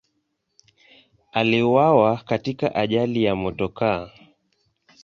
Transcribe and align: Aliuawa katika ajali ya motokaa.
Aliuawa 1.31 2.17
katika 2.17 2.75
ajali 2.75 3.23
ya 3.23 3.35
motokaa. 3.35 4.09